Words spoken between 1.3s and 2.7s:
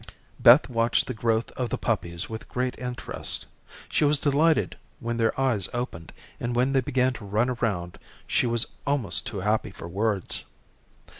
of the puppies with